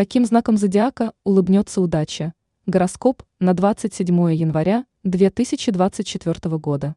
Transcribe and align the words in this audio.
Каким 0.00 0.24
знаком 0.24 0.56
зодиака 0.56 1.12
улыбнется 1.24 1.78
удача? 1.82 2.32
Гороскоп 2.64 3.22
на 3.38 3.52
27 3.52 4.32
января 4.32 4.86
2024 5.02 6.56
года. 6.56 6.96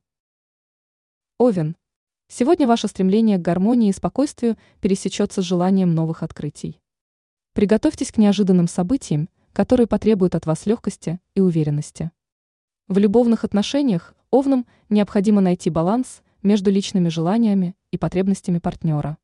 Овен. 1.37 1.75
Сегодня 2.29 2.65
ваше 2.65 2.87
стремление 2.87 3.37
к 3.37 3.41
гармонии 3.41 3.89
и 3.89 3.91
спокойствию 3.91 4.55
пересечется 4.79 5.41
с 5.41 5.45
желанием 5.45 5.93
новых 5.93 6.23
открытий. 6.23 6.79
Приготовьтесь 7.51 8.13
к 8.13 8.17
неожиданным 8.17 8.69
событиям, 8.69 9.27
которые 9.51 9.87
потребуют 9.87 10.33
от 10.33 10.45
вас 10.45 10.65
легкости 10.65 11.19
и 11.35 11.41
уверенности. 11.41 12.09
В 12.87 12.97
любовных 12.99 13.43
отношениях 13.43 14.15
Овнам 14.31 14.65
необходимо 14.87 15.41
найти 15.41 15.69
баланс 15.69 16.23
между 16.41 16.71
личными 16.71 17.09
желаниями 17.09 17.75
и 17.91 17.97
потребностями 17.97 18.59
партнера. 18.59 19.17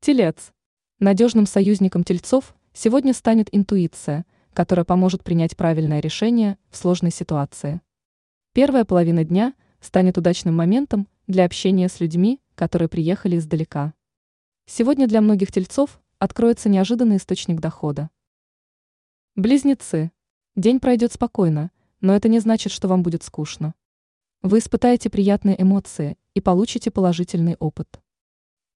Телец. 0.00 0.52
Надежным 1.00 1.46
союзником 1.46 2.02
тельцов 2.02 2.56
сегодня 2.72 3.14
станет 3.14 3.48
интуиция, 3.52 4.26
которая 4.52 4.84
поможет 4.84 5.22
принять 5.22 5.56
правильное 5.56 6.00
решение 6.00 6.58
в 6.70 6.76
сложной 6.76 7.12
ситуации. 7.12 7.80
Первая 8.52 8.84
половина 8.84 9.22
дня 9.22 9.54
станет 9.80 10.18
удачным 10.18 10.56
моментом 10.56 11.06
для 11.28 11.44
общения 11.44 11.88
с 11.88 12.00
людьми, 12.00 12.40
которые 12.56 12.88
приехали 12.88 13.36
издалека. 13.38 13.94
Сегодня 14.66 15.06
для 15.06 15.20
многих 15.20 15.52
тельцов 15.52 16.00
откроется 16.18 16.68
неожиданный 16.68 17.18
источник 17.18 17.60
дохода. 17.60 18.10
Близнецы. 19.36 20.10
День 20.56 20.80
пройдет 20.80 21.12
спокойно, 21.12 21.70
но 22.00 22.16
это 22.16 22.28
не 22.28 22.40
значит, 22.40 22.72
что 22.72 22.88
вам 22.88 23.04
будет 23.04 23.22
скучно. 23.22 23.76
Вы 24.42 24.58
испытаете 24.58 25.10
приятные 25.10 25.62
эмоции 25.62 26.18
и 26.34 26.40
получите 26.40 26.90
положительный 26.90 27.54
опыт. 27.60 28.00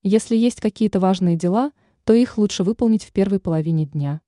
Если 0.05 0.37
есть 0.37 0.61
какие-то 0.61 1.01
важные 1.01 1.35
дела– 1.35 1.73
то 2.05 2.13
их 2.13 2.39
лучше 2.39 2.65
выполнить 2.65 3.05
в 3.05 3.13
первой 3.13 3.41
половине 3.41 3.87
дня. 3.87 4.21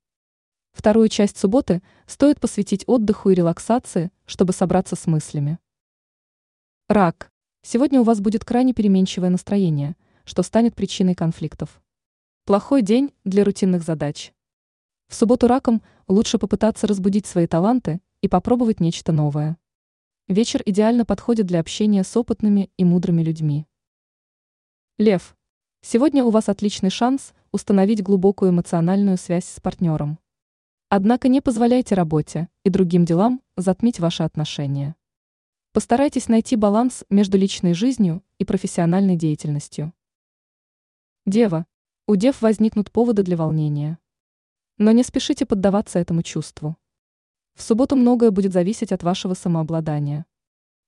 Вторую 0.71 1.09
часть 1.09 1.37
субботы 1.37 1.81
стоит 2.05 2.39
посвятить 2.39 2.83
отдыху 2.87 3.29
и 3.29 3.35
релаксации, 3.35 4.11
чтобы 4.25 4.53
собраться 4.53 4.95
с 4.95 5.07
мыслями. 5.07 5.59
Рак. 6.87 7.31
Сегодня 7.61 8.01
у 8.01 8.03
вас 8.03 8.19
будет 8.19 8.45
крайне 8.45 8.73
переменчивое 8.73 9.29
настроение, 9.29 9.95
что 10.23 10.43
станет 10.43 10.75
причиной 10.75 11.15
конфликтов. 11.15 11.81
Плохой 12.45 12.81
день 12.81 13.11
для 13.23 13.43
рутинных 13.43 13.83
задач. 13.83 14.33
В 15.07 15.15
субботу 15.15 15.47
раком 15.47 15.81
лучше 16.07 16.37
попытаться 16.37 16.87
разбудить 16.87 17.25
свои 17.25 17.47
таланты 17.47 18.01
и 18.21 18.27
попробовать 18.27 18.79
нечто 18.79 19.11
новое. 19.11 19.57
Вечер 20.27 20.61
идеально 20.65 21.05
подходит 21.05 21.45
для 21.45 21.59
общения 21.59 22.03
с 22.03 22.17
опытными 22.17 22.69
и 22.77 22.83
мудрыми 22.83 23.21
людьми. 23.21 23.65
Лев. 24.97 25.35
Сегодня 25.81 26.23
у 26.23 26.31
вас 26.31 26.49
отличный 26.49 26.89
шанс 26.89 27.33
установить 27.55 28.03
глубокую 28.03 28.51
эмоциональную 28.51 29.17
связь 29.17 29.45
с 29.45 29.61
партнером. 29.61 30.19
Однако 30.89 31.29
не 31.29 31.39
позволяйте 31.39 31.95
работе 31.95 32.49
и 32.65 32.69
другим 32.69 33.05
делам 33.05 33.41
затмить 33.55 34.01
ваши 34.01 34.23
отношения. 34.23 34.95
Постарайтесь 35.71 36.27
найти 36.27 36.57
баланс 36.57 37.05
между 37.09 37.37
личной 37.37 37.73
жизнью 37.73 38.21
и 38.39 38.45
профессиональной 38.45 39.15
деятельностью. 39.15 39.93
Дева. 41.25 41.65
У 42.07 42.17
дев 42.17 42.41
возникнут 42.41 42.91
поводы 42.91 43.23
для 43.23 43.37
волнения. 43.37 43.99
Но 44.77 44.91
не 44.91 45.03
спешите 45.03 45.45
поддаваться 45.45 45.97
этому 45.97 46.23
чувству. 46.23 46.75
В 47.55 47.61
субботу 47.61 47.95
многое 47.95 48.31
будет 48.31 48.51
зависеть 48.51 48.91
от 48.91 49.01
вашего 49.01 49.33
самообладания. 49.33 50.25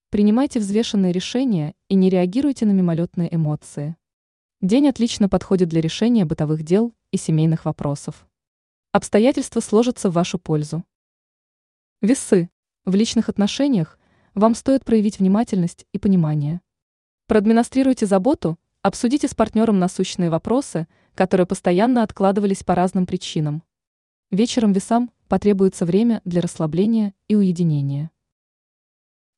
Принимайте 0.09 0.59
взвешенные 0.59 1.13
решения 1.13 1.75
и 1.87 1.95
не 1.95 2.09
реагируйте 2.09 2.65
на 2.65 2.71
мимолетные 2.71 3.33
эмоции. 3.33 3.95
День 4.61 4.87
отлично 4.87 5.29
подходит 5.29 5.69
для 5.69 5.81
решения 5.81 6.25
бытовых 6.25 6.63
дел 6.63 6.91
и 7.11 7.17
семейных 7.17 7.65
вопросов. 7.65 8.27
Обстоятельства 8.91 9.59
сложатся 9.59 10.09
в 10.09 10.13
вашу 10.13 10.39
пользу. 10.39 10.83
Весы. 12.01 12.49
В 12.83 12.95
личных 12.95 13.29
отношениях 13.29 13.99
вам 14.33 14.55
стоит 14.55 14.83
проявить 14.83 15.19
внимательность 15.19 15.85
и 15.91 15.99
понимание. 15.99 16.61
Продемонстрируйте 17.27 18.07
заботу, 18.07 18.57
обсудите 18.81 19.27
с 19.27 19.35
партнером 19.35 19.77
насущные 19.77 20.31
вопросы, 20.31 20.87
которые 21.13 21.45
постоянно 21.45 22.01
откладывались 22.01 22.63
по 22.63 22.73
разным 22.73 23.05
причинам. 23.05 23.61
Вечером 24.31 24.73
весам 24.73 25.11
потребуется 25.27 25.85
время 25.85 26.23
для 26.25 26.41
расслабления 26.41 27.13
и 27.27 27.35
уединения. 27.35 28.09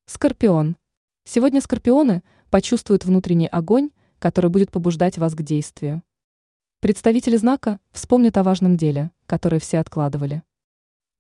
Скорпион. 0.06 0.78
Сегодня 1.26 1.60
скорпионы 1.60 2.24
почувствуют 2.50 3.04
внутренний 3.04 3.48
огонь 3.48 3.90
который 4.20 4.50
будет 4.50 4.72
побуждать 4.72 5.18
вас 5.18 5.34
к 5.34 5.42
действию. 5.42 6.04
Представители 6.82 7.36
знака 7.36 7.80
вспомнят 7.92 8.38
о 8.38 8.44
важном 8.44 8.78
деле, 8.78 9.12
которое 9.26 9.60
все 9.60 9.80
откладывали. 9.80 10.44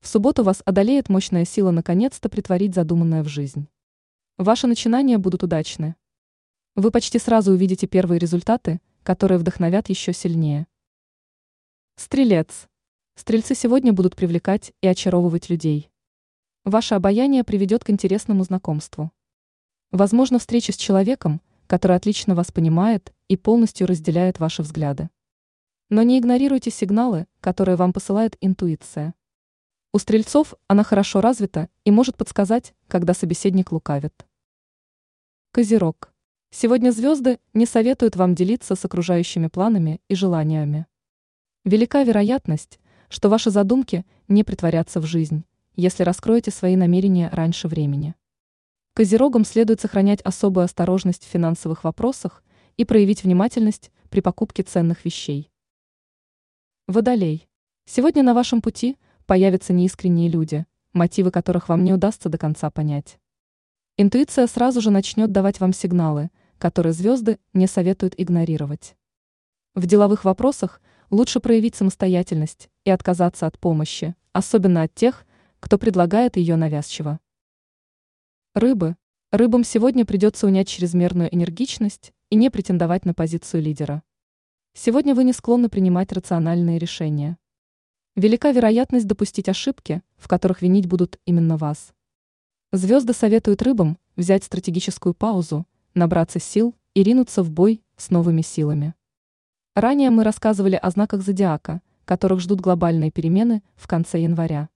В 0.02 0.08
субботу 0.08 0.44
вас 0.44 0.62
одолеет 0.66 1.10
мощная 1.10 1.44
сила 1.44 1.72
наконец-то 1.72 2.30
притворить 2.30 2.76
задуманное 2.76 3.24
в 3.24 3.28
жизнь. 3.28 3.68
Ваши 4.38 4.68
начинания 4.68 5.18
будут 5.18 5.44
удачны. 5.44 5.96
Вы 6.76 6.92
почти 6.92 7.20
сразу 7.20 7.52
увидите 7.52 7.88
первые 7.88 8.20
результаты, 8.20 8.80
которые 9.04 9.38
вдохновят 9.38 9.90
еще 9.90 10.14
сильнее. 10.14 10.68
Стрелец. 11.98 12.70
Стрельцы 13.16 13.56
сегодня 13.56 13.92
будут 13.92 14.16
привлекать 14.16 14.72
и 14.80 14.88
очаровывать 14.88 15.50
людей. 15.50 15.92
Ваше 16.64 16.96
обаяние 16.96 17.44
приведет 17.44 17.84
к 17.84 17.90
интересному 17.90 18.46
знакомству. 18.46 19.12
Возможно, 19.92 20.40
встреча 20.40 20.72
с 20.72 20.78
человеком, 20.78 21.42
который 21.70 21.96
отлично 21.96 22.34
вас 22.34 22.52
понимает 22.52 23.14
и 23.28 23.38
полностью 23.38 23.86
разделяет 23.86 24.40
ваши 24.40 24.64
взгляды. 24.64 25.12
Но 25.90 26.02
не 26.02 26.18
игнорируйте 26.18 26.72
сигналы, 26.72 27.28
которые 27.42 27.76
вам 27.76 27.94
посылает 27.94 28.36
интуиция. 28.42 29.14
У 29.94 30.00
стрельцов 30.00 30.56
она 30.68 30.84
хорошо 30.84 31.22
развита 31.22 31.70
и 31.86 31.92
может 31.92 32.18
подсказать, 32.18 32.74
когда 32.88 33.14
собеседник 33.14 33.72
лукавит. 33.72 34.26
Козерог. 35.52 36.12
Сегодня 36.50 36.90
звезды 36.90 37.40
не 37.54 37.68
советуют 37.68 38.16
вам 38.16 38.34
делиться 38.34 38.76
с 38.76 38.84
окружающими 38.84 39.46
планами 39.46 40.02
и 40.08 40.16
желаниями. 40.16 40.88
Велика 41.66 42.02
вероятность, 42.02 42.80
что 43.10 43.30
ваши 43.30 43.52
задумки 43.52 44.08
не 44.28 44.44
притворятся 44.44 45.00
в 45.00 45.06
жизнь, 45.06 45.44
если 45.76 46.02
раскроете 46.02 46.50
свои 46.50 46.76
намерения 46.76 47.30
раньше 47.32 47.68
времени. 47.68 48.16
Козерогам 49.00 49.46
следует 49.46 49.80
сохранять 49.80 50.20
особую 50.24 50.66
осторожность 50.66 51.24
в 51.24 51.30
финансовых 51.30 51.86
вопросах 51.86 52.44
и 52.76 52.84
проявить 52.84 53.24
внимательность 53.24 53.92
при 54.10 54.20
покупке 54.20 54.62
ценных 54.62 55.06
вещей. 55.06 55.50
Водолей. 56.86 57.48
Сегодня 57.86 58.24
на 58.24 58.34
вашем 58.34 58.62
пути 58.62 58.98
появятся 59.26 59.72
неискренние 59.72 60.28
люди, 60.28 60.66
мотивы 60.92 61.32
которых 61.32 61.70
вам 61.70 61.86
не 61.86 61.94
удастся 61.94 62.28
до 62.28 62.38
конца 62.38 62.70
понять. 62.70 63.20
Интуиция 63.96 64.48
сразу 64.48 64.82
же 64.82 64.92
начнет 64.92 65.32
давать 65.32 65.62
вам 65.62 65.72
сигналы, 65.72 66.30
которые 66.58 66.92
звезды 66.92 67.40
не 67.54 67.68
советуют 67.68 68.16
игнорировать. 68.18 68.98
В 69.76 69.86
деловых 69.86 70.26
вопросах 70.26 70.82
лучше 71.10 71.40
проявить 71.40 71.76
самостоятельность 71.76 72.70
и 72.84 72.90
отказаться 72.90 73.48
от 73.48 73.58
помощи, 73.60 74.14
особенно 74.34 74.82
от 74.82 74.94
тех, 74.94 75.26
кто 75.62 75.78
предлагает 75.78 76.36
ее 76.36 76.58
навязчиво. 76.58 77.22
Рыбы. 78.60 78.98
Рыбам 79.32 79.64
сегодня 79.64 80.06
придется 80.06 80.46
унять 80.46 80.68
чрезмерную 80.68 81.34
энергичность 81.34 82.12
и 82.30 82.36
не 82.36 82.50
претендовать 82.50 83.06
на 83.06 83.14
позицию 83.14 83.64
лидера. 83.64 84.04
Сегодня 84.74 85.16
вы 85.16 85.24
не 85.24 85.32
склонны 85.32 85.70
принимать 85.70 86.12
рациональные 86.12 86.78
решения. 86.78 87.38
Велика 88.18 88.52
вероятность 88.52 89.08
допустить 89.08 89.48
ошибки, 89.48 90.02
в 90.18 90.28
которых 90.28 90.62
винить 90.62 90.88
будут 90.88 91.22
именно 91.24 91.56
вас. 91.56 91.94
Звезды 92.74 93.14
советуют 93.14 93.62
рыбам 93.62 93.98
взять 94.18 94.44
стратегическую 94.44 95.14
паузу, 95.14 95.66
набраться 95.94 96.42
сил 96.42 96.76
и 96.96 97.02
ринуться 97.02 97.44
в 97.44 97.52
бой 97.52 97.82
с 97.96 98.10
новыми 98.10 98.42
силами. 98.42 98.94
Ранее 99.74 100.10
мы 100.10 100.26
рассказывали 100.26 100.76
о 100.76 100.90
знаках 100.90 101.22
зодиака, 101.22 101.82
которых 102.04 102.42
ждут 102.42 102.60
глобальные 102.60 103.10
перемены 103.10 103.64
в 103.78 103.88
конце 103.88 104.20
января. 104.20 104.68